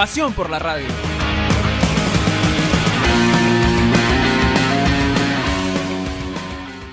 Pasión 0.00 0.32
por 0.32 0.48
la 0.48 0.58
radio. 0.58 0.86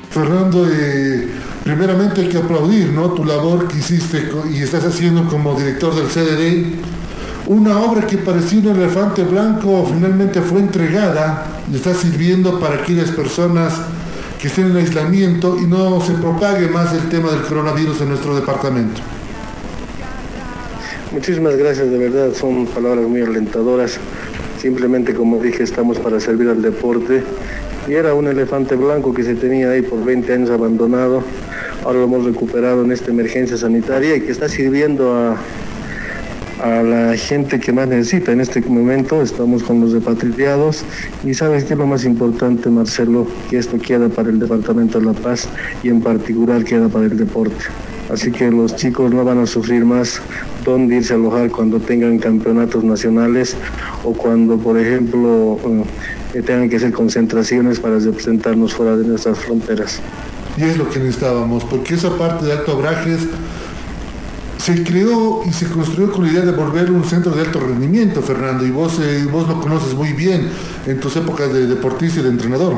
Fernando, 0.09 0.67
eh, 0.69 1.29
primeramente 1.63 2.19
hay 2.19 2.27
que 2.27 2.37
aplaudir 2.37 2.91
¿no? 2.91 3.11
tu 3.11 3.23
labor 3.23 3.69
que 3.69 3.77
hiciste 3.77 4.29
y 4.51 4.61
estás 4.61 4.83
haciendo 4.83 5.25
como 5.29 5.57
director 5.57 5.95
del 5.95 6.07
CDD. 6.07 6.65
Una 7.45 7.79
obra 7.79 8.05
que 8.05 8.17
parecía 8.17 8.59
un 8.59 8.75
elefante 8.77 9.23
blanco 9.23 9.89
finalmente 9.89 10.41
fue 10.41 10.59
entregada 10.59 11.61
y 11.71 11.77
está 11.77 11.93
sirviendo 11.93 12.59
para 12.59 12.75
aquellas 12.75 13.11
personas 13.11 13.73
que 14.37 14.49
estén 14.49 14.71
en 14.71 14.75
aislamiento 14.75 15.57
y 15.57 15.65
no 15.65 16.01
se 16.01 16.11
propague 16.11 16.67
más 16.67 16.91
el 16.91 17.07
tema 17.07 17.31
del 17.31 17.43
coronavirus 17.43 18.01
en 18.01 18.09
nuestro 18.09 18.35
departamento. 18.35 18.99
Muchísimas 21.11 21.55
gracias, 21.55 21.89
de 21.89 21.97
verdad, 21.97 22.33
son 22.33 22.65
palabras 22.67 23.07
muy 23.07 23.21
alentadoras. 23.21 23.97
Simplemente, 24.59 25.13
como 25.13 25.39
dije, 25.39 25.63
estamos 25.63 25.99
para 25.99 26.19
servir 26.19 26.49
al 26.49 26.61
deporte. 26.61 27.23
Y 27.87 27.93
era 27.93 28.13
un 28.13 28.27
elefante 28.27 28.75
blanco 28.75 29.13
que 29.13 29.23
se 29.23 29.35
tenía 29.35 29.69
ahí 29.69 29.81
por 29.81 30.03
20 30.03 30.33
años 30.33 30.49
abandonado. 30.49 31.23
Ahora 31.85 31.99
lo 31.99 32.05
hemos 32.05 32.25
recuperado 32.25 32.83
en 32.83 32.91
esta 32.91 33.11
emergencia 33.11 33.55
sanitaria 33.55 34.17
y 34.17 34.21
que 34.21 34.31
está 34.31 34.49
sirviendo 34.49 35.13
a, 35.15 35.37
la 36.83 37.15
gente 37.15 37.59
que 37.61 37.71
más 37.71 37.87
necesita. 37.87 38.33
En 38.33 38.41
este 38.41 38.59
momento 38.61 39.21
estamos 39.21 39.63
con 39.63 39.79
los 39.79 39.93
repatriados 39.93 40.83
y 41.23 41.33
sabes 41.35 41.63
qué 41.63 41.73
es 41.73 41.79
lo 41.79 41.87
más 41.87 42.03
importante, 42.03 42.69
Marcelo, 42.69 43.27
que 43.49 43.59
esto 43.59 43.77
queda 43.77 44.09
para 44.09 44.29
el 44.29 44.39
Departamento 44.39 44.99
de 44.99 45.05
La 45.05 45.13
Paz 45.13 45.47
y 45.83 45.89
en 45.89 46.01
particular 46.01 46.65
queda 46.65 46.89
para 46.89 47.05
el 47.05 47.15
deporte. 47.15 47.63
Así 48.11 48.31
que 48.31 48.49
los 48.49 48.75
chicos 48.75 49.11
no 49.11 49.25
van 49.25 49.39
a 49.39 49.45
sufrir 49.45 49.83
más 49.83 50.21
dónde 50.63 50.95
irse 50.95 51.13
a 51.13 51.17
alojar 51.17 51.49
cuando 51.51 51.79
tengan 51.79 52.19
campeonatos 52.19 52.83
nacionales 52.83 53.55
o 54.03 54.13
cuando, 54.13 54.57
por 54.57 54.77
ejemplo, 54.77 55.59
eh, 56.33 56.41
tengan 56.41 56.69
que 56.69 56.77
hacer 56.77 56.93
concentraciones 56.93 57.79
para 57.79 57.99
representarnos 57.99 58.73
fuera 58.73 58.95
de 58.95 59.05
nuestras 59.05 59.37
fronteras. 59.39 59.99
Y 60.57 60.63
es 60.63 60.77
lo 60.77 60.89
que 60.89 60.99
necesitábamos, 60.99 61.63
porque 61.65 61.95
esa 61.95 62.17
parte 62.17 62.45
de 62.45 62.53
Alto 62.53 62.71
Abrajes 62.73 63.27
se 64.57 64.83
creó 64.83 65.43
y 65.45 65.53
se 65.53 65.67
construyó 65.67 66.11
con 66.11 66.25
la 66.25 66.31
idea 66.31 66.41
de 66.41 66.51
volver 66.51 66.91
un 66.91 67.03
centro 67.03 67.31
de 67.31 67.41
alto 67.41 67.59
rendimiento, 67.59 68.21
Fernando, 68.21 68.65
y 68.65 68.71
vos, 68.71 68.99
eh, 68.99 69.25
vos 69.31 69.47
lo 69.47 69.61
conoces 69.61 69.93
muy 69.93 70.13
bien 70.13 70.49
en 70.85 70.99
tus 70.99 71.15
épocas 71.15 71.53
de 71.53 71.67
deportista 71.67 72.19
y 72.19 72.23
de 72.23 72.29
entrenador. 72.29 72.73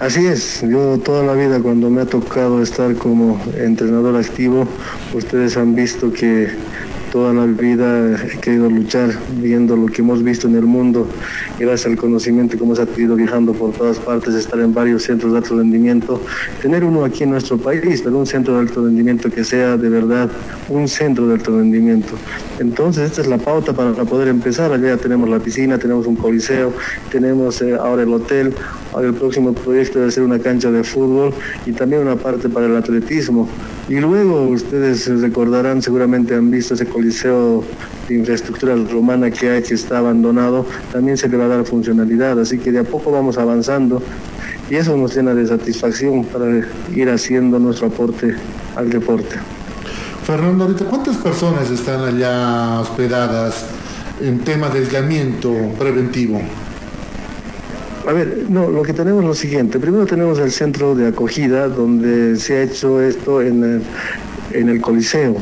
Así 0.00 0.24
es, 0.26 0.60
yo 0.62 0.96
toda 1.00 1.24
la 1.24 1.34
vida 1.34 1.60
cuando 1.60 1.90
me 1.90 2.02
ha 2.02 2.06
tocado 2.06 2.62
estar 2.62 2.94
como 2.98 3.36
entrenador 3.56 4.14
activo, 4.16 4.68
ustedes 5.12 5.56
han 5.56 5.74
visto 5.74 6.12
que 6.12 6.46
toda 7.12 7.32
la 7.32 7.46
vida 7.46 8.16
he 8.22 8.38
querido 8.38 8.68
luchar 8.68 9.10
viendo 9.40 9.76
lo 9.76 9.86
que 9.86 10.02
hemos 10.02 10.22
visto 10.22 10.46
en 10.46 10.56
el 10.56 10.64
mundo, 10.64 11.06
gracias 11.58 11.86
al 11.86 11.96
conocimiento 11.96 12.56
que 12.56 12.64
hemos 12.64 12.78
adquirido 12.78 13.16
viajando 13.16 13.52
por 13.52 13.72
todas 13.72 13.98
partes, 13.98 14.34
estar 14.34 14.58
en 14.60 14.74
varios 14.74 15.04
centros 15.04 15.32
de 15.32 15.38
alto 15.38 15.56
rendimiento, 15.56 16.20
tener 16.60 16.84
uno 16.84 17.04
aquí 17.04 17.24
en 17.24 17.30
nuestro 17.30 17.58
país, 17.58 18.02
pero 18.02 18.18
un 18.18 18.26
centro 18.26 18.54
de 18.54 18.60
alto 18.60 18.84
rendimiento 18.84 19.30
que 19.30 19.44
sea 19.44 19.76
de 19.76 19.88
verdad 19.88 20.30
un 20.68 20.88
centro 20.88 21.26
de 21.28 21.34
alto 21.34 21.56
rendimiento. 21.56 22.14
Entonces 22.58 23.10
esta 23.10 23.22
es 23.22 23.26
la 23.26 23.38
pauta 23.38 23.72
para 23.72 23.92
poder 24.04 24.28
empezar, 24.28 24.72
allá 24.72 24.88
ya 24.88 24.96
tenemos 24.96 25.28
la 25.28 25.38
piscina, 25.38 25.78
tenemos 25.78 26.06
un 26.06 26.16
coliseo, 26.16 26.72
tenemos 27.10 27.62
eh, 27.62 27.74
ahora 27.74 28.02
el 28.02 28.12
hotel, 28.12 28.54
el 29.00 29.14
próximo 29.14 29.52
proyecto 29.52 30.00
debe 30.00 30.10
ser 30.10 30.24
una 30.24 30.38
cancha 30.38 30.70
de 30.70 30.82
fútbol 30.82 31.32
y 31.66 31.72
también 31.72 32.02
una 32.02 32.16
parte 32.16 32.48
para 32.48 32.66
el 32.66 32.76
atletismo. 32.76 33.48
Y 33.88 34.00
luego 34.00 34.42
ustedes 34.48 35.08
recordarán, 35.20 35.80
seguramente 35.80 36.34
han 36.34 36.50
visto 36.50 36.74
ese 36.74 36.84
coliseo 36.84 37.64
de 38.06 38.16
infraestructura 38.16 38.76
romana 38.76 39.30
que 39.30 39.48
hay, 39.48 39.62
que 39.62 39.74
está 39.74 39.98
abandonado, 39.98 40.66
también 40.92 41.16
se 41.16 41.26
le 41.28 41.38
va 41.38 41.46
a 41.46 41.48
dar 41.48 41.64
funcionalidad, 41.64 42.38
así 42.38 42.58
que 42.58 42.70
de 42.70 42.80
a 42.80 42.84
poco 42.84 43.10
vamos 43.10 43.38
avanzando 43.38 44.02
y 44.70 44.74
eso 44.74 44.94
nos 44.96 45.16
llena 45.16 45.34
de 45.34 45.46
satisfacción 45.46 46.24
para 46.24 46.66
ir 46.94 47.08
haciendo 47.08 47.58
nuestro 47.58 47.86
aporte 47.86 48.34
al 48.76 48.90
deporte. 48.90 49.36
Fernando, 50.24 50.64
ahorita, 50.64 50.84
¿cuántas 50.84 51.16
personas 51.16 51.70
están 51.70 52.02
allá 52.02 52.80
hospedadas 52.80 53.64
en 54.20 54.40
tema 54.40 54.68
de 54.68 54.80
aislamiento 54.80 55.54
preventivo? 55.78 56.42
A 58.08 58.12
ver, 58.14 58.46
no, 58.48 58.70
lo 58.70 58.82
que 58.84 58.94
tenemos 58.94 59.20
es 59.22 59.28
lo 59.28 59.34
siguiente. 59.34 59.78
Primero 59.78 60.06
tenemos 60.06 60.38
el 60.38 60.50
centro 60.50 60.94
de 60.94 61.08
acogida 61.08 61.68
donde 61.68 62.36
se 62.36 62.56
ha 62.56 62.62
hecho 62.62 63.02
esto 63.02 63.42
en 63.42 63.82
el, 64.54 64.80
Coliseo. 64.80 65.36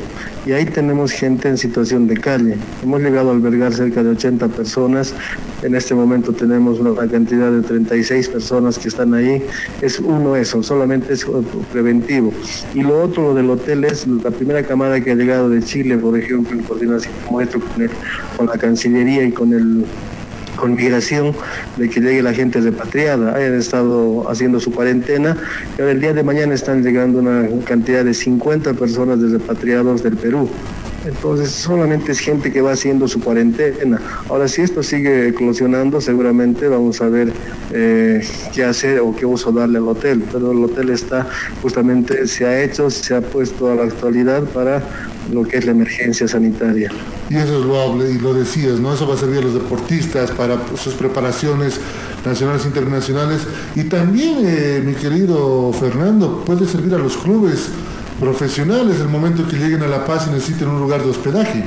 Y 0.45 0.51
ahí 0.51 0.65
tenemos 0.65 1.13
gente 1.13 1.49
en 1.49 1.59
situación 1.59 2.09
de 2.09 2.17
calle. 2.17 2.57
Hemos 2.83 3.03
llegado 3.03 3.31
a 3.31 3.35
albergar 3.35 3.73
cerca 3.73 4.03
de 4.03 4.11
80 4.11 4.49
personas. 4.49 5.15
En 5.63 5.77
este 5.77 5.95
momento 5.95 6.33
tenemos 6.33 6.81
una 6.81 7.07
cantidad 7.07 7.53
de 7.53 7.63
36 7.63 8.31
personas 8.31 8.81
que 8.81 8.89
están 8.89 9.15
ahí. 9.15 9.41
Es 9.81 10.01
uno 10.01 10.35
eso, 10.35 10.61
solamente 10.61 11.13
es 11.13 11.25
preventivo. 11.71 12.33
Y 12.75 12.83
lo 12.83 13.01
otro, 13.01 13.33
del 13.33 13.49
hotel, 13.49 13.85
es 13.85 14.09
la 14.09 14.33
primera 14.33 14.65
camada 14.65 15.01
que 15.01 15.13
ha 15.13 15.15
llegado 15.15 15.49
de 15.51 15.63
Chile, 15.63 15.99
por 15.99 16.19
ejemplo, 16.19 16.59
en 16.59 16.65
coordinación 16.65 17.15
con, 17.29 17.47
con 18.37 18.47
la 18.47 18.59
Cancillería 18.59 19.23
y 19.23 19.31
con 19.31 19.53
el 19.53 19.85
con 20.57 20.75
migración 20.75 21.35
de 21.77 21.89
que 21.89 22.01
llegue 22.01 22.23
la 22.23 22.33
gente 22.33 22.61
repatriada, 22.61 23.35
hayan 23.35 23.55
estado 23.55 24.29
haciendo 24.31 24.61
su 24.61 24.73
cuarentena 24.73 25.37
y 25.77 25.81
ahora 25.81 25.93
el 25.93 26.01
día 26.01 26.13
de 26.13 26.23
mañana 26.23 26.55
están 26.55 26.83
llegando 26.83 27.19
una 27.19 27.47
cantidad 27.65 28.05
de 28.05 28.15
50 28.15 28.75
personas 28.75 29.21
de 29.21 29.39
repatriados 29.39 30.03
del 30.03 30.17
Perú. 30.17 30.49
Entonces 31.07 31.51
solamente 31.51 32.13
es 32.13 32.19
gente 32.19 32.53
que 32.53 32.61
va 32.61 32.73
haciendo 32.73 33.07
su 33.07 33.21
cuarentena. 33.21 34.01
Ahora 34.29 34.49
si 34.49 34.63
esto 34.63 34.83
sigue 34.83 35.29
eclosionando, 35.29 36.01
seguramente 36.01 36.69
vamos 36.69 37.01
a 37.01 37.09
ver 37.09 37.33
eh, 37.73 38.27
qué 38.53 38.65
hacer 38.65 39.01
o 39.01 39.15
qué 39.15 39.25
uso 39.25 39.53
darle 39.53 39.79
al 39.79 39.89
hotel. 39.89 40.25
Pero 40.33 40.53
el 40.53 40.65
hotel 40.65 40.91
está 40.91 41.27
justamente, 41.63 42.27
se 42.27 42.47
ha 42.47 42.63
hecho, 42.63 42.91
se 42.91 43.15
ha 43.15 43.21
puesto 43.21 43.71
a 43.71 43.75
la 43.77 43.85
actualidad 43.85 44.43
para 44.45 44.83
lo 45.33 45.45
que 45.45 45.59
es 45.59 45.65
la 45.65 45.73
emergencia 45.73 46.27
sanitaria. 46.27 46.91
Y 47.29 47.37
eso 47.37 47.59
es 47.59 47.65
loable, 47.65 48.11
y 48.11 48.19
lo 48.19 48.35
decías, 48.35 48.79
¿no? 48.79 48.95
Eso 48.95 49.07
va 49.09 49.15
a 49.15 49.19
servir 49.19 49.39
a 49.39 49.43
los 49.43 49.55
deportistas 49.55 50.31
para 50.31 50.59
sus 50.77 50.95
preparaciones 50.95 51.81
nacionales 52.25 52.65
e 52.65 52.69
internacionales. 52.69 53.41
Y 53.75 53.85
también, 53.85 54.39
eh, 54.43 54.83
mi 54.85 54.95
querido 54.95 55.73
Fernando, 55.73 56.45
puede 56.45 56.67
servir 56.67 56.95
a 56.95 56.99
los 56.99 57.17
clubes 57.17 57.69
profesionales 58.19 59.01
el 59.01 59.09
momento 59.09 59.47
que 59.47 59.57
lleguen 59.57 59.83
a 59.83 59.89
La 59.89 60.05
Paz 60.05 60.27
y 60.29 60.31
necesiten 60.31 60.69
un 60.69 60.81
lugar 60.81 61.03
de 61.03 61.11
hospedaje. 61.11 61.65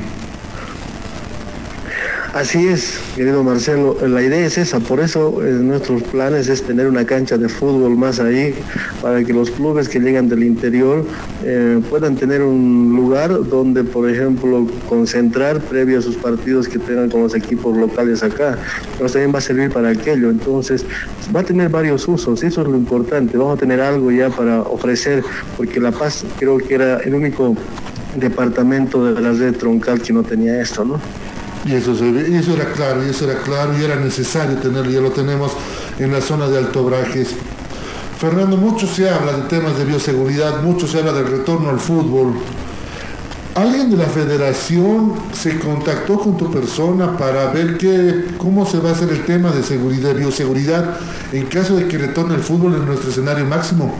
Así 2.33 2.67
es, 2.67 2.99
querido 3.15 3.43
Marcelo, 3.43 3.97
la 4.07 4.21
idea 4.21 4.45
es 4.45 4.59
esa, 4.59 4.79
por 4.79 4.99
eso 4.99 5.43
eh, 5.43 5.51
nuestros 5.51 6.03
planes 6.03 6.47
es 6.47 6.61
tener 6.61 6.85
una 6.85 7.03
cancha 7.03 7.39
de 7.39 7.49
fútbol 7.49 7.97
más 7.97 8.19
ahí, 8.19 8.53
para 9.01 9.23
que 9.23 9.33
los 9.33 9.49
clubes 9.49 9.89
que 9.89 9.99
llegan 9.99 10.29
del 10.29 10.43
interior 10.43 11.03
eh, 11.43 11.81
puedan 11.89 12.15
tener 12.15 12.43
un 12.43 12.95
lugar 12.95 13.31
donde, 13.49 13.83
por 13.83 14.07
ejemplo, 14.07 14.67
concentrar 14.87 15.59
previo 15.59 15.97
a 15.97 16.03
sus 16.03 16.17
partidos 16.17 16.67
que 16.67 16.77
tengan 16.77 17.09
con 17.09 17.23
los 17.23 17.33
equipos 17.33 17.75
locales 17.75 18.21
acá. 18.21 18.59
Pero 18.99 19.09
también 19.09 19.33
va 19.33 19.39
a 19.39 19.41
servir 19.41 19.71
para 19.71 19.89
aquello, 19.89 20.29
entonces 20.29 20.85
va 21.35 21.39
a 21.39 21.43
tener 21.43 21.69
varios 21.69 22.07
usos, 22.07 22.43
eso 22.43 22.61
es 22.61 22.67
lo 22.67 22.77
importante, 22.77 23.39
vamos 23.39 23.57
a 23.57 23.59
tener 23.59 23.81
algo 23.81 24.11
ya 24.11 24.29
para 24.29 24.61
ofrecer, 24.61 25.23
porque 25.57 25.79
La 25.79 25.91
Paz 25.91 26.23
creo 26.37 26.59
que 26.59 26.75
era 26.75 26.97
el 26.97 27.15
único 27.15 27.55
departamento 28.15 29.03
de 29.11 29.19
la 29.19 29.31
red 29.31 29.55
troncal 29.55 29.99
que 29.99 30.13
no 30.13 30.21
tenía 30.21 30.61
esto, 30.61 30.85
¿no? 30.85 30.99
Y 31.65 31.73
eso, 31.73 31.93
era 32.53 32.71
claro, 32.71 33.05
y 33.05 33.09
eso 33.09 33.29
era 33.29 33.41
claro, 33.41 33.77
y 33.77 33.83
era 33.83 33.95
necesario 33.97 34.57
tenerlo, 34.57 34.89
ya 34.89 35.01
lo 35.01 35.11
tenemos 35.11 35.51
en 35.99 36.11
la 36.11 36.21
zona 36.21 36.47
de 36.47 36.57
Alto 36.57 36.85
Brajes. 36.85 37.35
Fernando, 38.17 38.57
mucho 38.57 38.87
se 38.87 39.09
habla 39.09 39.33
de 39.33 39.43
temas 39.43 39.77
de 39.77 39.85
bioseguridad, 39.85 40.61
mucho 40.61 40.87
se 40.87 40.99
habla 40.99 41.13
del 41.13 41.27
retorno 41.27 41.69
al 41.69 41.79
fútbol. 41.79 42.33
¿Alguien 43.55 43.89
de 43.89 43.97
la 43.97 44.05
federación 44.05 45.13
se 45.33 45.59
contactó 45.59 46.19
con 46.19 46.37
tu 46.37 46.49
persona 46.51 47.17
para 47.17 47.51
ver 47.51 47.77
qué, 47.77 48.25
cómo 48.37 48.65
se 48.65 48.79
va 48.79 48.89
a 48.89 48.93
hacer 48.93 49.09
el 49.09 49.25
tema 49.25 49.51
de 49.51 49.63
seguridad, 49.63 50.15
bioseguridad 50.15 50.97
en 51.33 51.45
caso 51.47 51.75
de 51.75 51.87
que 51.87 51.97
retorne 51.97 52.35
el 52.35 52.41
fútbol 52.41 52.75
en 52.75 52.85
nuestro 52.85 53.09
escenario 53.09 53.45
máximo? 53.45 53.95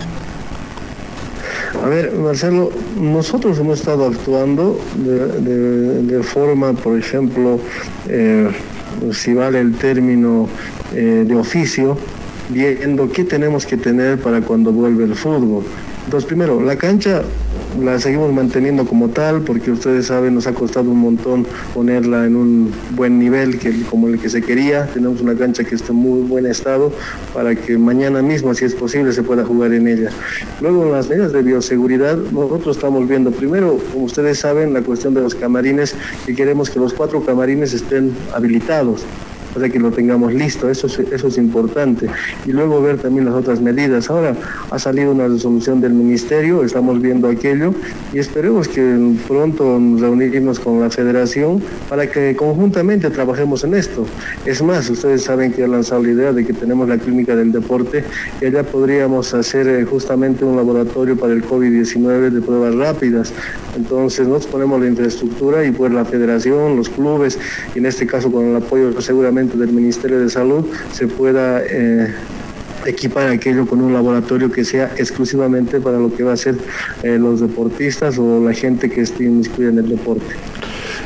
Ver, 1.90 2.12
Marcelo, 2.14 2.70
nosotros 3.02 3.58
hemos 3.58 3.80
estado 3.80 4.06
actuando 4.06 4.80
de, 4.96 6.22
forma, 6.22 6.74
por 6.74 7.00
ejemplo, 7.00 7.60
eh, 8.08 8.48
si 9.12 9.34
vale 9.34 9.60
el 9.60 9.74
término 9.74 10.48
eh, 10.94 11.26
de 11.28 11.36
oficio, 11.36 11.98
viendo 12.50 13.12
qué 13.12 13.24
tenemos 13.24 13.66
que 13.66 13.76
tener 13.76 14.20
para 14.20 14.42
cuando 14.42 14.72
vuelve 14.72 15.06
el 15.06 15.16
fútbol. 15.16 15.64
Entonces, 16.06 16.28
primero, 16.28 16.62
la 16.62 16.76
cancha 16.76 17.24
la 17.78 18.00
seguimos 18.00 18.34
manteniendo 18.34 18.86
como 18.86 19.10
tal 19.10 19.42
porque 19.42 19.72
ustedes 19.72 20.08
saben 20.08 20.36
nos 20.36 20.48
ha 20.48 20.54
costado 20.54 20.90
un 20.90 21.00
montón 21.00 21.46
ponerla 21.74 22.26
en 22.26 22.36
un 22.36 22.74
buen 22.96 23.20
nivel 23.20 23.60
que, 23.60 23.84
como 23.84 24.08
el 24.08 24.20
que 24.20 24.30
se 24.30 24.42
quería. 24.42 24.88
Tenemos 24.88 25.22
una 25.22 25.36
cancha 25.36 25.64
que 25.64 25.76
está 25.76 25.92
en 25.92 26.00
muy 26.00 26.22
buen 26.22 26.46
estado 26.46 26.92
para 27.34 27.56
que 27.56 27.78
mañana 27.78 28.22
mismo, 28.22 28.54
si 28.54 28.66
es 28.66 28.74
posible, 28.74 29.14
se 29.14 29.24
pueda 29.24 29.46
jugar 29.46 29.74
en 29.74 29.88
ella. 29.88 30.10
Luego, 30.62 30.86
en 30.86 30.92
las 30.92 31.10
medidas 31.10 31.32
de 31.32 31.42
bioseguridad, 31.42 32.18
nosotros 32.18 32.78
estamos 32.78 33.08
viendo 33.08 33.32
primero, 33.32 33.78
como 33.92 34.06
ustedes 34.06 34.40
saben, 34.40 34.74
la 34.74 34.82
cuestión 34.82 35.14
de 35.14 35.22
los 35.22 35.36
camarines, 35.36 35.96
que 36.26 36.36
queremos 36.36 36.70
que 36.70 36.80
los 36.80 36.94
cuatro 36.94 37.24
camarines 37.24 37.74
estén 37.74 38.14
habilitados 38.34 39.06
para 39.54 39.70
que 39.70 39.80
lo 39.80 39.92
tengamos 39.92 40.34
listo, 40.34 40.70
eso 40.70 40.88
es, 40.88 41.00
eso 41.00 41.28
es 41.28 41.38
importante. 41.38 42.08
Y 42.46 42.52
luego 42.52 42.82
ver 42.82 42.98
también 42.98 43.26
las 43.26 43.36
otras 43.36 43.62
medidas. 43.62 44.10
Ahora 44.10 44.36
ha 44.70 44.80
salido 44.80 45.12
una 45.12 45.28
resolución 45.28 45.82
del 45.82 45.94
Ministerio, 45.94 46.64
estamos 46.64 47.02
viendo 47.02 47.28
aquello 47.28 47.74
y 48.14 48.20
esperemos 48.20 48.68
que 48.68 49.16
pronto 49.28 49.80
reunirnos 49.98 50.60
con 50.60 50.80
la 50.80 50.90
Federación 50.90 51.62
para 51.88 52.10
que 52.10 52.36
conjuntamente 52.36 53.10
trabajemos 53.10 53.64
en 53.64 53.76
esto. 53.76 54.06
Es 54.46 54.62
más, 54.62 54.90
ustedes 54.90 55.24
saben 55.24 55.52
que 55.52 55.64
ha 55.64 55.68
lanzado 55.68 56.04
la 56.04 56.10
idea 56.10 56.34
de 56.34 56.46
que 56.46 56.54
tenemos 56.54 56.88
la 56.88 56.98
clínica 56.98 57.36
del 57.36 57.52
deporte 57.52 58.04
y 58.42 58.46
allá 58.46 58.64
podríamos 58.64 59.34
hacer 59.34 59.68
eh, 59.68 59.86
justamente 59.86 60.46
un 60.46 60.56
laboratorio 60.56 61.18
para 61.18 61.34
el 61.34 61.44
COVID-19 61.44 62.30
de 62.30 62.42
pruebas 62.42 62.76
rápidas. 62.76 63.34
Entonces 63.76 64.28
nos 64.28 64.46
ponemos 64.46 64.80
la 64.82 64.88
infraestructura 64.88 65.66
y 65.66 65.72
pues 65.72 65.92
la 65.92 66.06
federación, 66.06 66.76
los 66.76 66.90
clubes, 66.90 67.40
y 67.76 67.80
en 67.80 67.86
este 67.86 68.06
caso 68.06 68.32
con 68.32 68.46
el 68.46 68.56
apoyo 68.56 69.00
seguramente 69.02 69.39
del 69.48 69.72
Ministerio 69.72 70.20
de 70.20 70.30
Salud 70.30 70.66
se 70.92 71.08
pueda 71.08 71.62
eh, 71.64 72.14
equipar 72.86 73.28
aquello 73.28 73.66
con 73.66 73.82
un 73.82 73.94
laboratorio 73.94 74.52
que 74.52 74.64
sea 74.64 74.92
exclusivamente 74.98 75.80
para 75.80 75.98
lo 75.98 76.14
que 76.14 76.24
va 76.24 76.34
a 76.34 76.38
ser 76.38 76.58
eh, 77.04 77.18
los 77.18 77.40
deportistas 77.40 78.18
o 78.18 78.44
la 78.44 78.54
gente 78.54 78.90
que 78.90 79.02
esté 79.02 79.26
inmiscuida 79.26 79.70
en 79.70 79.80
el 79.80 79.90
deporte. 79.90 80.36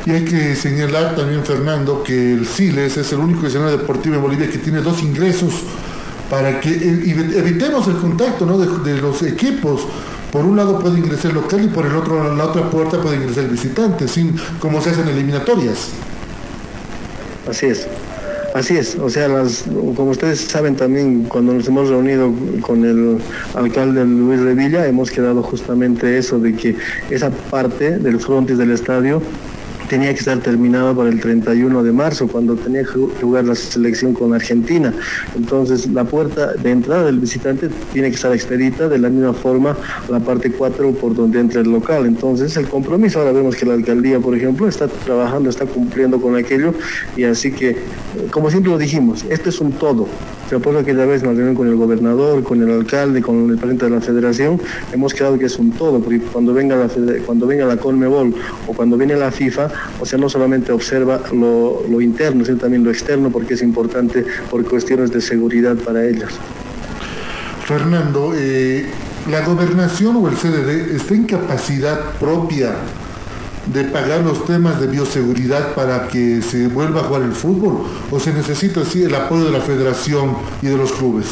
Y 0.06 0.10
hay 0.10 0.24
que 0.24 0.54
señalar 0.54 1.16
también, 1.16 1.44
Fernando, 1.44 2.02
que 2.02 2.34
el 2.34 2.46
Siles 2.46 2.96
es 2.96 3.12
el 3.12 3.20
único 3.20 3.46
escenario 3.46 3.78
deportivo 3.78 4.16
en 4.16 4.22
Bolivia 4.22 4.50
que 4.50 4.58
tiene 4.58 4.80
dos 4.82 5.02
ingresos 5.02 5.62
para 6.28 6.60
que 6.60 6.70
evitemos 6.70 7.86
el 7.88 7.96
contacto 7.96 8.44
de, 8.84 8.96
los 8.98 9.22
equipos. 9.22 9.86
Por 10.30 10.44
un 10.44 10.56
lado 10.56 10.78
puede 10.80 10.98
ingresar 10.98 11.30
el 11.30 11.36
local 11.36 11.64
y 11.64 11.68
por 11.68 11.86
el 11.86 11.94
otro, 11.94 12.34
la 12.34 12.44
otra 12.46 12.68
puerta 12.68 13.00
puede 13.00 13.16
ingresar 13.16 13.44
el 13.44 13.50
visitante, 13.50 14.08
sin 14.08 14.36
como 14.58 14.80
se 14.82 14.90
hacen 14.90 15.08
eliminatorias. 15.08 15.90
Así 17.48 17.66
es. 17.66 17.86
Así 18.54 18.76
es, 18.76 18.94
o 18.94 19.10
sea, 19.10 19.26
las, 19.26 19.64
como 19.96 20.12
ustedes 20.12 20.38
saben 20.38 20.76
también, 20.76 21.24
cuando 21.24 21.54
nos 21.54 21.66
hemos 21.66 21.88
reunido 21.88 22.32
con 22.60 22.84
el 22.84 23.18
alcalde 23.54 24.04
Luis 24.04 24.40
Revilla, 24.42 24.86
hemos 24.86 25.10
quedado 25.10 25.42
justamente 25.42 26.16
eso 26.16 26.38
de 26.38 26.54
que 26.54 26.76
esa 27.10 27.30
parte 27.50 27.98
del 27.98 28.20
frontis 28.20 28.56
del 28.56 28.70
estadio 28.70 29.20
tenía 29.88 30.12
que 30.12 30.18
estar 30.18 30.38
terminada 30.38 30.94
para 30.94 31.08
el 31.08 31.20
31 31.20 31.82
de 31.82 31.92
marzo, 31.92 32.28
cuando 32.28 32.56
tenía 32.56 32.82
que 32.82 32.98
jugar 33.20 33.44
la 33.44 33.54
selección 33.54 34.14
con 34.14 34.34
Argentina. 34.34 34.92
Entonces, 35.36 35.86
la 35.86 36.04
puerta 36.04 36.52
de 36.54 36.70
entrada 36.70 37.04
del 37.04 37.18
visitante 37.18 37.68
tiene 37.92 38.10
que 38.10 38.16
estar 38.16 38.32
expedita, 38.32 38.88
de 38.88 38.98
la 38.98 39.08
misma 39.08 39.32
forma 39.32 39.76
la 40.08 40.20
parte 40.20 40.50
4 40.50 40.92
por 40.92 41.14
donde 41.14 41.40
entra 41.40 41.60
el 41.60 41.70
local. 41.70 42.06
Entonces, 42.06 42.56
el 42.56 42.68
compromiso, 42.68 43.18
ahora 43.18 43.32
vemos 43.32 43.56
que 43.56 43.66
la 43.66 43.74
alcaldía, 43.74 44.20
por 44.20 44.36
ejemplo, 44.36 44.68
está 44.68 44.88
trabajando, 44.88 45.50
está 45.50 45.66
cumpliendo 45.66 46.20
con 46.20 46.36
aquello, 46.36 46.74
y 47.16 47.24
así 47.24 47.52
que, 47.52 47.76
como 48.30 48.50
siempre 48.50 48.72
lo 48.72 48.78
dijimos, 48.78 49.24
esto 49.28 49.48
es 49.48 49.60
un 49.60 49.72
todo. 49.72 50.08
Se 50.48 50.56
acuerdo 50.56 50.80
aquella 50.80 51.06
vez 51.06 51.22
en 51.22 51.28
la 51.28 51.34
reunión 51.34 51.54
con 51.54 51.68
el 51.68 51.74
gobernador, 51.74 52.42
con 52.42 52.62
el 52.62 52.70
alcalde, 52.70 53.22
con 53.22 53.48
el 53.48 53.56
presidente 53.56 53.86
de 53.86 53.90
la 53.92 54.00
federación, 54.02 54.60
hemos 54.92 55.14
quedado 55.14 55.38
que 55.38 55.46
es 55.46 55.58
un 55.58 55.70
todo, 55.70 56.00
porque 56.00 56.20
cuando 56.20 56.52
venga 56.52 56.76
la, 56.76 56.88
cuando 57.24 57.46
venga 57.46 57.64
la 57.64 57.78
Conmebol 57.78 58.34
o 58.66 58.74
cuando 58.74 58.98
viene 58.98 59.16
la 59.16 59.30
FIFA, 59.30 59.70
o 60.00 60.04
sea, 60.04 60.18
no 60.18 60.28
solamente 60.28 60.70
observa 60.70 61.22
lo, 61.32 62.00
interno, 62.00 62.44
sino 62.44 62.58
también 62.58 62.84
lo 62.84 62.90
externo, 62.90 63.30
porque 63.30 63.54
es 63.54 63.62
importante 63.62 64.26
por 64.50 64.62
cuestiones 64.64 65.10
de 65.12 65.22
seguridad 65.22 65.76
para 65.76 66.04
ellos. 66.04 66.32
Fernando, 67.66 68.34
eh, 68.36 68.86
¿la 69.30 69.46
gobernación 69.46 70.16
o 70.16 70.28
el 70.28 70.36
CDD 70.36 70.94
está 70.94 71.14
en 71.14 71.24
capacidad 71.24 72.18
propia 72.20 72.74
de 73.66 73.84
pagar 73.84 74.20
los 74.20 74.44
temas 74.44 74.80
de 74.80 74.86
bioseguridad 74.86 75.74
para 75.74 76.08
que 76.08 76.42
se 76.42 76.68
vuelva 76.68 77.00
a 77.00 77.04
jugar 77.04 77.22
el 77.22 77.32
fútbol? 77.32 77.84
¿O 78.10 78.20
se 78.20 78.32
necesita 78.32 78.80
así 78.80 79.02
el 79.02 79.14
apoyo 79.14 79.44
de 79.44 79.52
la 79.52 79.60
federación 79.60 80.36
y 80.62 80.66
de 80.66 80.76
los 80.76 80.92
clubes? 80.92 81.26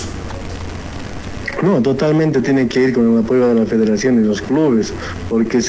No, 1.63 1.81
totalmente 1.81 2.43
tiene 2.43 2.67
que 2.67 2.83
ir 2.83 2.93
con 2.93 3.13
el 3.13 3.19
apoyo 3.21 3.47
de 3.47 3.55
la 3.55 3.65
federación 3.65 4.21
y 4.21 4.27
los 4.27 4.43
clubes, 4.43 4.93
porque 5.29 5.61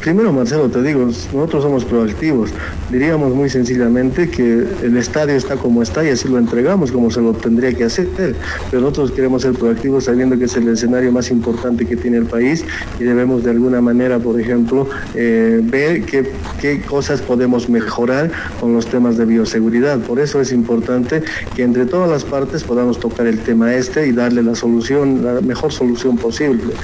primero 0.00 0.32
Marcelo, 0.32 0.68
te 0.68 0.82
digo, 0.82 1.02
nosotros 1.04 1.62
somos 1.62 1.84
proactivos. 1.84 2.50
Diríamos 2.90 3.32
muy 3.32 3.48
sencillamente 3.48 4.28
que 4.28 4.66
el 4.82 4.96
estadio 4.96 5.36
está 5.36 5.54
como 5.54 5.82
está 5.82 6.04
y 6.04 6.08
así 6.08 6.26
lo 6.26 6.36
entregamos 6.36 6.90
como 6.90 7.12
se 7.12 7.20
lo 7.20 7.32
tendría 7.32 7.72
que 7.72 7.84
hacer, 7.84 8.08
pero 8.16 8.82
nosotros 8.82 9.12
queremos 9.12 9.42
ser 9.42 9.52
proactivos 9.52 10.04
sabiendo 10.04 10.36
que 10.36 10.46
es 10.46 10.56
el 10.56 10.66
escenario 10.66 11.12
más 11.12 11.30
importante 11.30 11.86
que 11.86 11.96
tiene 11.96 12.16
el 12.16 12.26
país 12.26 12.64
y 12.98 13.04
debemos 13.04 13.44
de 13.44 13.50
alguna 13.50 13.80
manera, 13.80 14.18
por 14.18 14.40
ejemplo, 14.40 14.88
eh, 15.14 15.60
ver 15.62 16.02
qué 16.06 16.80
cosas 16.88 17.20
podemos 17.20 17.68
mejorar 17.68 18.32
con 18.58 18.72
los 18.72 18.86
temas 18.86 19.16
de 19.16 19.26
bioseguridad. 19.26 20.00
Por 20.00 20.18
eso 20.18 20.40
es 20.40 20.50
importante 20.50 21.22
que 21.54 21.62
entre 21.62 21.86
todas 21.86 22.10
las 22.10 22.24
partes 22.24 22.64
podamos 22.64 22.98
tocar 22.98 23.28
el 23.28 23.38
tema 23.38 23.74
este 23.74 24.08
y 24.08 24.12
darle 24.12 24.42
la 24.42 24.56
solución 24.56 25.19
la 25.20 25.40
mejor 25.40 25.72
solución 25.72 26.16
posible 26.16 26.74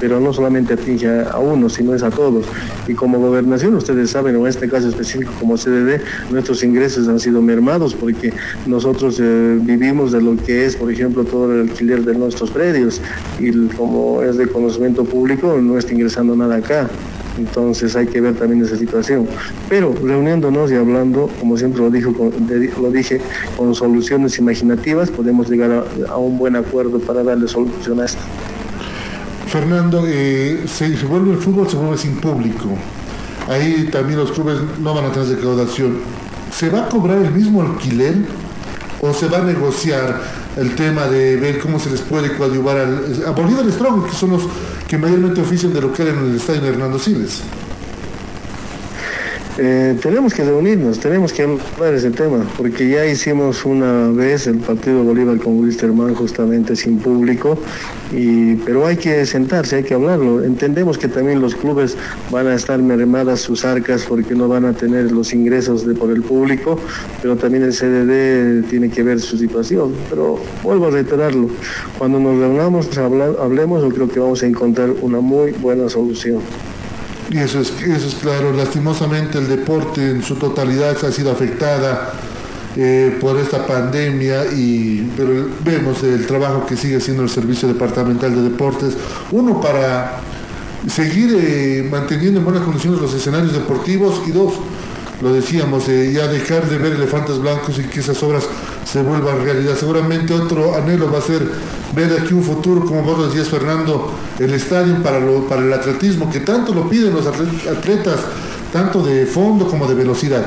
pero 0.00 0.20
no 0.20 0.34
solamente 0.34 0.74
atinge 0.74 1.08
a 1.22 1.38
uno, 1.38 1.68
sino 1.70 1.94
es 1.94 2.02
a 2.02 2.10
todos. 2.10 2.44
Y 2.86 2.92
como 2.92 3.18
gobernación, 3.18 3.74
ustedes 3.74 4.10
saben, 4.10 4.36
en 4.36 4.46
este 4.46 4.68
caso 4.68 4.88
específico 4.88 5.32
como 5.40 5.56
CDD, 5.56 6.00
nuestros 6.30 6.62
ingresos 6.62 7.08
han 7.08 7.18
sido 7.18 7.40
mermados 7.40 7.94
porque 7.94 8.32
nosotros 8.66 9.18
eh, 9.18 9.58
vivimos 9.62 10.12
de 10.12 10.20
lo 10.20 10.36
que 10.36 10.66
es, 10.66 10.76
por 10.76 10.90
ejemplo, 10.92 11.24
todo 11.24 11.52
el 11.54 11.70
alquiler 11.70 12.04
de 12.04 12.14
nuestros 12.14 12.50
predios 12.50 13.00
y 13.38 13.50
como 13.68 14.22
es 14.22 14.36
de 14.36 14.46
conocimiento 14.46 15.04
público, 15.04 15.58
no 15.60 15.78
está 15.78 15.94
ingresando 15.94 16.36
nada 16.36 16.56
acá. 16.56 16.88
Entonces 17.38 17.96
hay 17.96 18.06
que 18.06 18.20
ver 18.20 18.34
también 18.34 18.64
esa 18.64 18.76
situación. 18.76 19.26
Pero 19.68 19.94
reuniéndonos 20.02 20.70
y 20.70 20.74
hablando, 20.74 21.28
como 21.40 21.56
siempre 21.56 21.82
lo, 21.82 21.90
dijo, 21.90 22.12
lo 22.80 22.90
dije, 22.90 23.20
con 23.56 23.74
soluciones 23.74 24.38
imaginativas, 24.38 25.10
podemos 25.10 25.48
llegar 25.48 25.84
a, 26.08 26.16
un 26.16 26.38
buen 26.38 26.56
acuerdo 26.56 26.98
para 27.00 27.22
darle 27.22 27.48
solución 27.48 28.00
a 28.00 28.04
esto. 28.06 28.20
Fernando, 29.48 30.04
eh, 30.06 30.64
se, 30.66 30.88
vuelve 31.06 31.32
el 31.32 31.38
fútbol, 31.38 31.68
se 31.68 31.76
vuelve 31.76 31.98
sin 31.98 32.16
público. 32.16 32.68
Ahí 33.48 33.88
también 33.92 34.18
los 34.18 34.32
clubes 34.32 34.58
no 34.80 34.94
van 34.94 35.06
a 35.06 35.12
tener 35.12 35.28
recaudación. 35.28 35.98
¿Se 36.52 36.70
va 36.70 36.86
a 36.86 36.88
cobrar 36.88 37.18
el 37.18 37.32
mismo 37.32 37.62
alquiler 37.62 38.14
o 39.00 39.12
se 39.12 39.28
va 39.28 39.38
a 39.38 39.42
negociar 39.42 40.20
el 40.56 40.74
tema 40.76 41.06
de 41.06 41.36
ver 41.36 41.58
cómo 41.58 41.78
se 41.78 41.90
les 41.90 42.00
puede 42.00 42.36
coadyuvar 42.36 42.78
al, 42.78 43.24
a 43.26 43.30
Bolívar 43.30 43.70
Strong, 43.70 44.06
que 44.06 44.12
son 44.12 44.30
los 44.30 44.42
que 44.88 44.98
mayormente 44.98 45.40
ofician 45.40 45.72
de 45.72 45.80
lo 45.80 45.92
que 45.92 46.02
era 46.02 46.12
en 46.12 46.18
el 46.18 46.36
estadio 46.36 46.60
de 46.60 46.68
Hernando 46.68 46.98
Siles. 46.98 47.42
Eh, 49.56 49.96
tenemos 50.02 50.34
que 50.34 50.42
reunirnos, 50.42 50.98
tenemos 50.98 51.32
que 51.32 51.42
hablar 51.42 51.94
ese 51.94 52.10
tema, 52.10 52.44
porque 52.56 52.88
ya 52.88 53.06
hicimos 53.06 53.64
una 53.64 54.08
vez 54.08 54.48
el 54.48 54.56
partido 54.58 55.04
Bolívar 55.04 55.38
con 55.38 55.60
Wilstermann 55.60 56.12
justamente 56.16 56.74
sin 56.74 56.98
público, 56.98 57.56
y, 58.10 58.56
pero 58.56 58.84
hay 58.84 58.96
que 58.96 59.24
sentarse, 59.24 59.76
hay 59.76 59.84
que 59.84 59.94
hablarlo. 59.94 60.42
Entendemos 60.42 60.98
que 60.98 61.06
también 61.06 61.40
los 61.40 61.54
clubes 61.54 61.96
van 62.32 62.48
a 62.48 62.54
estar 62.54 62.80
mermadas 62.80 63.42
sus 63.42 63.64
arcas 63.64 64.04
porque 64.08 64.34
no 64.34 64.48
van 64.48 64.64
a 64.64 64.72
tener 64.72 65.12
los 65.12 65.32
ingresos 65.32 65.86
de, 65.86 65.94
por 65.94 66.10
el 66.10 66.22
público, 66.22 66.76
pero 67.22 67.36
también 67.36 67.62
el 67.62 67.72
CDD 67.72 68.68
tiene 68.68 68.90
que 68.90 69.04
ver 69.04 69.20
su 69.20 69.38
situación. 69.38 69.92
Pero 70.10 70.40
vuelvo 70.64 70.88
a 70.88 70.90
reiterarlo, 70.90 71.48
cuando 71.96 72.18
nos 72.18 72.40
reunamos, 72.40 72.98
hablemos, 72.98 73.82
yo 73.82 73.90
creo 73.90 74.08
que 74.08 74.18
vamos 74.18 74.42
a 74.42 74.46
encontrar 74.46 74.90
una 75.00 75.20
muy 75.20 75.52
buena 75.52 75.88
solución. 75.88 76.40
Y 77.30 77.38
eso 77.38 77.60
es, 77.60 77.72
eso 77.82 78.06
es 78.06 78.14
claro, 78.16 78.52
lastimosamente 78.52 79.38
el 79.38 79.48
deporte 79.48 80.10
en 80.10 80.22
su 80.22 80.36
totalidad 80.36 81.02
ha 81.04 81.10
sido 81.10 81.32
afectada 81.32 82.12
eh, 82.76 83.16
por 83.20 83.38
esta 83.38 83.66
pandemia, 83.66 84.46
y, 84.52 85.10
pero 85.16 85.48
vemos 85.64 86.02
el 86.02 86.26
trabajo 86.26 86.66
que 86.66 86.76
sigue 86.76 86.96
haciendo 86.96 87.22
el 87.22 87.30
Servicio 87.30 87.68
Departamental 87.68 88.34
de 88.34 88.42
Deportes, 88.42 88.94
uno 89.30 89.60
para 89.60 90.20
seguir 90.88 91.34
eh, 91.38 91.88
manteniendo 91.90 92.40
en 92.40 92.44
buenas 92.44 92.62
condiciones 92.62 93.00
los 93.00 93.14
escenarios 93.14 93.52
deportivos. 93.52 94.22
Y 94.26 94.32
dos, 94.32 94.54
lo 95.22 95.32
decíamos, 95.32 95.88
eh, 95.88 96.12
ya 96.12 96.26
dejar 96.26 96.68
de 96.68 96.78
ver 96.78 96.92
elefantes 96.92 97.38
blancos 97.38 97.78
y 97.78 97.84
que 97.84 98.00
esas 98.00 98.22
obras 98.22 98.44
se 98.84 99.02
vuelvan 99.02 99.44
realidad. 99.44 99.74
Seguramente 99.78 100.34
otro 100.34 100.74
anhelo 100.74 101.10
va 101.10 101.18
a 101.18 101.22
ser 101.22 101.42
ver 101.94 102.18
aquí 102.20 102.34
un 102.34 102.42
futuro, 102.42 102.84
como 102.84 103.02
vos 103.02 103.28
decías 103.28 103.48
Fernando, 103.48 104.12
el 104.38 104.52
estadio 104.52 105.02
para, 105.02 105.20
para 105.48 105.62
el 105.62 105.72
atletismo, 105.72 106.30
que 106.30 106.40
tanto 106.40 106.74
lo 106.74 106.88
piden 106.88 107.14
los 107.14 107.26
atletas, 107.26 108.20
tanto 108.72 109.02
de 109.02 109.26
fondo 109.26 109.66
como 109.66 109.86
de 109.86 109.94
velocidad. 109.94 110.44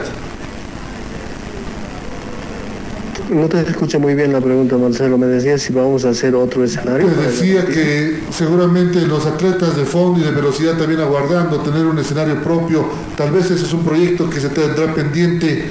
No 3.29 3.49
te 3.49 3.59
escuché 3.59 3.97
muy 3.97 4.15
bien 4.15 4.31
la 4.31 4.39
pregunta, 4.39 4.77
Marcelo. 4.77 5.17
Me 5.17 5.25
decía 5.25 5.57
si 5.57 5.73
vamos 5.73 6.05
a 6.05 6.09
hacer 6.09 6.33
otro 6.33 6.63
escenario. 6.63 7.07
Te 7.07 7.23
decía 7.23 7.65
que 7.65 8.21
seguramente 8.31 9.01
los 9.01 9.25
atletas 9.25 9.75
de 9.75 9.83
fondo 9.83 10.21
y 10.21 10.23
de 10.23 10.31
velocidad 10.31 10.77
también 10.77 11.01
aguardando 11.01 11.59
tener 11.59 11.85
un 11.85 11.99
escenario 11.99 12.41
propio. 12.41 12.85
Tal 13.17 13.31
vez 13.31 13.51
ese 13.51 13.65
es 13.65 13.73
un 13.73 13.83
proyecto 13.83 14.29
que 14.29 14.39
se 14.39 14.47
tendrá 14.47 14.93
pendiente 14.93 15.65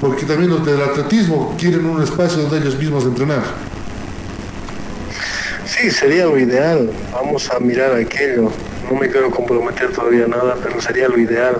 porque 0.00 0.24
también 0.26 0.50
los 0.50 0.64
del 0.64 0.82
atletismo 0.82 1.54
quieren 1.58 1.86
un 1.86 2.02
espacio 2.02 2.42
donde 2.42 2.58
ellos 2.58 2.78
mismos 2.78 3.04
entrenar. 3.04 3.42
Sí, 5.66 5.90
sería 5.90 6.26
lo 6.26 6.38
ideal. 6.38 6.90
Vamos 7.12 7.50
a 7.50 7.58
mirar 7.58 7.94
aquello 7.94 8.50
no 8.90 8.98
me 8.98 9.08
quiero 9.08 9.30
comprometer 9.30 9.92
todavía 9.92 10.26
nada, 10.26 10.56
pero 10.62 10.80
sería 10.80 11.08
lo 11.08 11.18
ideal 11.18 11.56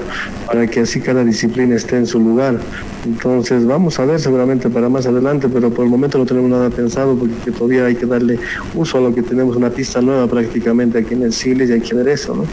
para 0.47 0.67
que 0.67 0.81
así 0.81 1.01
cada 1.01 1.25
disciplina 1.25 1.75
esté 1.77 1.97
en 1.97 2.07
su 2.07 2.19
lugar. 2.19 2.59
Entonces 3.05 3.67
vamos 3.67 3.99
a 3.99 4.05
ver 4.05 4.21
seguramente 4.21 4.69
para 4.69 4.89
más 4.89 5.07
adelante, 5.07 5.49
pero 5.49 5.71
por 5.71 5.85
el 5.85 5.91
momento 5.91 6.19
no 6.19 6.27
tenemos 6.27 6.51
nada 6.51 6.71
pensado 6.71 7.17
porque 7.17 7.51
todavía 7.51 7.87
hay 7.87 7.95
que 7.95 8.07
darle 8.07 8.39
uso 8.75 8.99
a 8.99 9.01
lo 9.01 9.15
que 9.15 9.23
tenemos, 9.23 9.57
una 9.57 9.71
pista 9.71 10.01
nueva 10.01 10.27
prácticamente 10.27 10.99
aquí 10.99 11.15
en 11.15 11.23
el 11.23 11.33
Siles 11.33 11.71
y 11.71 11.75
hay 11.75 11.81
que 11.81 11.95
ver 11.95 12.09
eso, 12.09 12.35
¿no? 12.35 12.45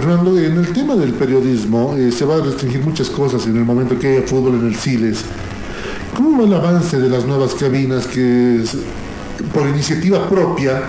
Fernando, 0.00 0.38
en 0.38 0.58
el 0.58 0.74
tema 0.74 0.94
del 0.94 1.14
periodismo 1.14 1.94
eh, 1.96 2.12
se 2.12 2.26
va 2.26 2.36
a 2.36 2.40
restringir 2.42 2.82
muchas 2.82 3.08
cosas 3.08 3.46
en 3.46 3.56
el 3.56 3.64
momento 3.64 3.98
que 3.98 4.18
haya 4.18 4.26
fútbol 4.26 4.56
en 4.56 4.66
el 4.66 4.76
Siles. 4.76 5.24
¿Cómo 6.14 6.36
va 6.36 6.44
el 6.44 6.52
avance 6.52 6.98
de 6.98 7.08
las 7.08 7.24
nuevas 7.24 7.54
cabinas 7.54 8.06
que 8.06 8.62
por 9.54 9.66
iniciativa 9.66 10.28
propia 10.28 10.82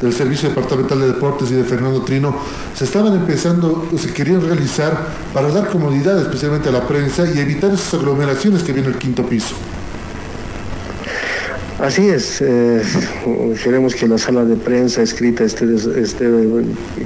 del 0.00 0.12
Servicio 0.12 0.48
Departamental 0.50 1.00
de 1.00 1.06
Deportes 1.08 1.50
y 1.50 1.54
de 1.54 1.64
Fernando 1.64 2.02
Trino 2.02 2.36
se 2.72 2.84
estaban 2.84 3.12
empezando, 3.14 3.88
se 3.98 4.12
querían 4.12 4.40
realizar 4.40 5.08
para 5.34 5.48
dar 5.48 5.68
comodidad 5.68 6.20
especialmente 6.20 6.68
a 6.68 6.72
la 6.72 6.86
prensa 6.86 7.24
y 7.34 7.40
evitar 7.40 7.72
esas 7.72 7.94
aglomeraciones 7.94 8.62
que 8.62 8.72
viene 8.72 8.90
el 8.90 8.96
quinto 8.96 9.26
piso. 9.26 9.56
Así 11.78 12.08
es, 12.08 12.40
eh, 12.40 12.82
queremos 13.64 13.94
que 13.94 14.06
la 14.06 14.18
sala 14.18 14.44
de 14.44 14.56
prensa 14.56 15.02
escrita 15.02 15.44
esté, 15.44 15.66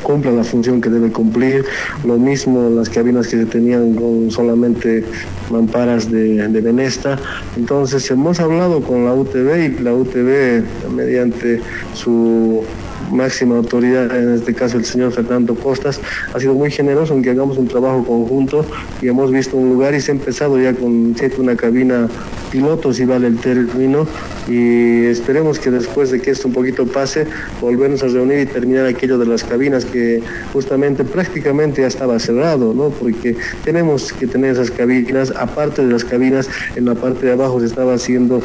cumpla 0.03 0.33
la 0.33 0.45
función 0.45 0.81
que 0.81 0.91
debe 0.91 1.11
cumplir, 1.11 1.65
lo 2.05 2.19
mismo 2.19 2.69
las 2.71 2.91
cabinas 2.91 3.29
que 3.29 3.39
se 3.39 3.47
tenían 3.47 3.95
con 3.95 4.31
solamente 4.31 5.05
mamparas 5.51 6.11
de, 6.11 6.49
de 6.49 6.61
Benesta. 6.61 7.19
Entonces 7.57 8.11
hemos 8.11 8.41
hablado 8.41 8.83
con 8.83 9.05
la 9.07 9.15
UTV 9.15 9.79
y 9.79 9.83
la 9.83 9.95
UTV 9.95 10.65
mediante 10.95 11.61
su 11.95 12.65
máxima 13.11 13.57
autoridad, 13.57 14.15
en 14.17 14.35
este 14.35 14.55
caso 14.55 14.77
el 14.77 14.85
señor 14.85 15.13
Fernando 15.13 15.55
Costas, 15.55 16.01
ha 16.33 16.41
sido 16.41 16.55
muy 16.55 16.71
generoso 16.71 17.15
en 17.15 17.23
que 17.23 17.31
hagamos 17.31 17.59
un 17.59 17.69
trabajo 17.69 18.05
conjunto 18.05 18.65
y 19.03 19.09
hemos 19.09 19.31
visto 19.31 19.57
un 19.57 19.69
lugar 19.71 19.95
y 19.95 20.01
se 20.01 20.13
ha 20.13 20.15
empezado 20.15 20.59
ya 20.61 20.75
con 20.75 21.15
una 21.39 21.57
cabina 21.57 22.09
piloto, 22.51 22.93
si 22.93 23.05
vale 23.05 23.27
el 23.27 23.39
término, 23.39 24.07
y 24.49 25.05
esperemos 25.05 25.59
que 25.59 25.71
después 25.71 26.11
de 26.11 26.21
que 26.21 26.31
esto 26.31 26.49
un 26.49 26.55
poquito 26.55 26.87
pase, 26.87 27.27
volvernos 27.61 28.03
a 28.03 28.07
reunir 28.07 28.41
y 28.41 28.47
terminar 28.47 28.87
aquello 28.87 29.19
de 29.19 29.27
las 29.27 29.43
cabinas 29.45 29.85
que 29.85 30.23
justamente 30.53 31.05
prácticamente 31.05 31.83
ya 31.83 31.89
estaba 31.89 32.19
cerrado, 32.19 32.73
¿no? 32.73 32.91
Porque 32.91 33.37
tenemos 33.65 34.13
que 34.13 34.27
tener 34.27 34.53
esas 34.53 34.71
cabinas, 34.71 35.33
aparte 35.37 35.85
de 35.85 35.93
las 35.93 36.05
cabinas, 36.05 36.49
en 36.77 36.85
la 36.85 36.95
parte 36.95 37.27
de 37.27 37.33
abajo 37.33 37.61
se 37.61 37.67
estaba 37.67 37.95
haciendo 37.95 38.41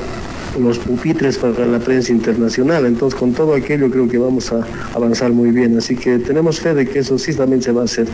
los 0.60 0.80
pupitres 0.80 1.38
para 1.38 1.66
la 1.66 1.80
prensa 1.80 2.12
internacional. 2.12 2.86
Entonces, 2.86 3.20
con 3.20 3.34
todo 3.34 3.54
aquello 3.54 3.90
creo 3.90 4.08
que 4.08 4.18
vamos 4.18 4.52
a 4.52 4.62
avanzar 4.94 5.32
muy 5.32 5.52
bien. 5.52 5.78
Así 5.78 5.96
que 5.96 6.20
tenemos 6.20 6.60
fe 6.60 6.74
de 6.74 6.88
que 6.88 7.00
eso 7.00 7.18
sí 7.18 7.34
también 7.34 7.62
se 7.62 7.72
va 7.72 7.82
a 7.82 7.86
hacer. 7.86 8.08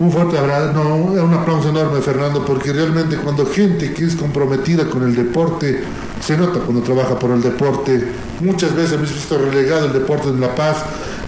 Un 0.00 0.10
fuerte 0.10 0.38
abrazo, 0.38 0.72
no, 0.72 0.96
un 0.96 1.34
aplauso 1.34 1.68
enorme, 1.68 2.00
Fernando, 2.00 2.42
porque 2.42 2.72
realmente 2.72 3.18
cuando 3.18 3.44
gente 3.44 3.92
que 3.92 4.06
es 4.06 4.16
comprometida 4.16 4.88
con 4.88 5.02
el 5.02 5.14
deporte, 5.14 5.80
se 6.24 6.38
nota 6.38 6.60
cuando 6.60 6.82
trabaja 6.82 7.18
por 7.18 7.30
el 7.32 7.42
deporte. 7.42 8.02
Muchas 8.40 8.74
veces 8.74 8.92
hemos 8.92 9.12
visto 9.12 9.36
relegado 9.36 9.86
el 9.86 9.92
deporte 9.92 10.30
en 10.30 10.40
La 10.40 10.54
Paz 10.54 10.78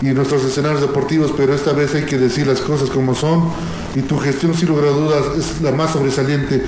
y 0.01 0.07
nuestros 0.07 0.43
escenarios 0.45 0.81
deportivos, 0.81 1.35
pero 1.37 1.53
esta 1.55 1.75
vez 1.75 1.95
hay 1.95 2.05
que 2.05 2.17
decir 2.17 2.47
las 2.47 2.63
cosas 2.63 2.89
como 2.89 3.15
son 3.15 3.51
y 3.95 4.01
tu 4.01 4.19
gestión, 4.19 4.55
sin 4.55 4.69
lugar 4.69 4.87
a 4.87 4.91
dudas, 4.93 5.25
es 5.37 5.61
la 5.61 5.73
más 5.73 5.93
sobresaliente 5.93 6.63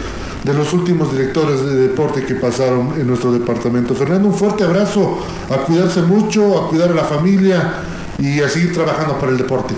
de 0.45 0.53
los 0.53 0.73
últimos 0.75 1.11
directores 1.11 1.65
de 1.65 1.75
deporte 1.75 2.25
que 2.25 2.35
pasaron 2.35 2.93
en 3.01 3.07
nuestro 3.07 3.33
departamento. 3.33 3.95
Fernando, 3.95 4.29
un 4.29 4.35
fuerte 4.35 4.63
abrazo, 4.63 5.19
a 5.51 5.57
cuidarse 5.65 6.03
mucho, 6.03 6.61
a 6.63 6.69
cuidar 6.69 6.91
a 6.91 6.95
la 6.95 7.05
familia 7.05 7.75
y 8.19 8.41
a 8.41 8.49
seguir 8.49 8.75
trabajando 8.75 9.19
para 9.19 9.33
el 9.33 9.39
deporte. 9.39 9.75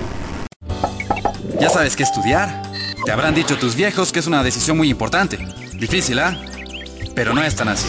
Ya 1.60 1.70
sabes 1.70 1.94
qué 1.94 2.02
estudiar. 2.02 2.62
Te 3.04 3.12
habrán 3.12 3.34
dicho 3.34 3.56
tus 3.56 3.76
viejos 3.76 4.12
que 4.12 4.18
es 4.18 4.26
una 4.26 4.42
decisión 4.42 4.76
muy 4.76 4.90
importante. 4.90 5.38
Difícil, 5.78 6.18
¿ah? 6.18 6.36
Pero 7.14 7.32
no 7.32 7.42
es 7.42 7.54
tan 7.54 7.68
así. 7.68 7.88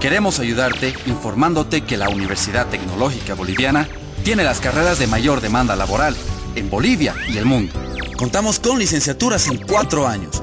Queremos 0.00 0.38
ayudarte 0.38 0.94
informándote 1.06 1.82
que 1.82 1.96
la 1.96 2.08
Universidad 2.08 2.68
Tecnológica 2.68 3.34
Boliviana 3.34 3.88
tiene 4.22 4.44
las 4.44 4.60
carreras 4.60 4.98
de 4.98 5.08
mayor 5.08 5.40
demanda 5.40 5.74
laboral 5.74 6.16
en 6.54 6.70
Bolivia 6.70 7.14
y 7.28 7.38
el 7.38 7.44
mundo. 7.44 7.74
Contamos 8.16 8.60
con 8.60 8.78
licenciaturas 8.78 9.48
en 9.48 9.58
cuatro 9.58 10.06
años 10.06 10.42